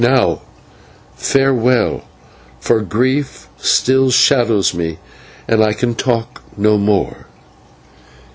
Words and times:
Now 0.03 0.41
farewell, 1.15 2.01
for 2.59 2.81
grief 2.81 3.47
still 3.57 4.09
shadows 4.09 4.73
me, 4.73 4.97
and 5.47 5.63
I 5.63 5.73
can 5.73 5.93
talk 5.93 6.41
no 6.57 6.79
more." 6.79 7.27